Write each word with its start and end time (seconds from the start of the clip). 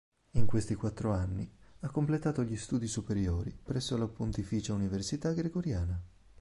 In 0.31 0.47
questi 0.47 0.73
quattro 0.73 1.13
anni 1.13 1.47
ha 1.81 1.91
completato 1.91 2.43
gli 2.43 2.55
studi 2.57 2.87
superiori 2.87 3.55
presso 3.63 3.95
la 3.97 4.07
Pontificia 4.07 4.73
Università 4.73 5.31
Gregoriana. 5.31 6.01